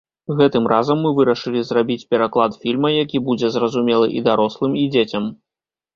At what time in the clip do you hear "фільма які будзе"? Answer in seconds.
2.63-3.47